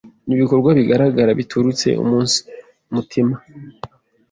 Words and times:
n’ibikorwa 0.27 0.69
bigaragara 0.77 1.31
biturutse 1.39 1.87
umunsi 2.03 2.37
mutima 2.93 3.35